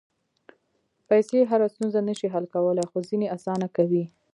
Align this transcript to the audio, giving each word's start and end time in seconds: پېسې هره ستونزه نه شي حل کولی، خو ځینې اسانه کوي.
پېسې 1.07 1.39
هره 1.51 1.67
ستونزه 1.73 1.99
نه 2.09 2.13
شي 2.19 2.27
حل 2.33 2.45
کولی، 2.53 2.83
خو 2.89 2.97
ځینې 3.09 3.27
اسانه 3.35 3.67
کوي. 3.77 4.03